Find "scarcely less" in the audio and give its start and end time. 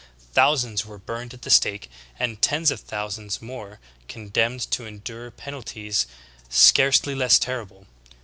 6.49-7.37